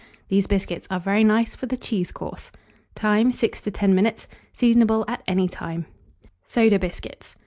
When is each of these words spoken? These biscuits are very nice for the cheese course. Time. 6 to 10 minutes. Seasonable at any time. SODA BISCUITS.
These 0.29 0.47
biscuits 0.47 0.87
are 0.89 0.99
very 0.99 1.23
nice 1.23 1.55
for 1.55 1.67
the 1.67 1.77
cheese 1.77 2.11
course. 2.11 2.51
Time. 2.95 3.31
6 3.31 3.61
to 3.61 3.69
10 3.69 3.93
minutes. 3.93 4.27
Seasonable 4.51 5.05
at 5.07 5.21
any 5.27 5.47
time. 5.47 5.85
SODA 6.47 6.79
BISCUITS. 6.79 7.35